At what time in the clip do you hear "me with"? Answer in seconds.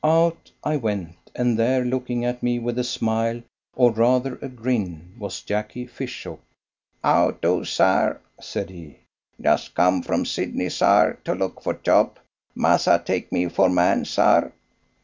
2.41-2.79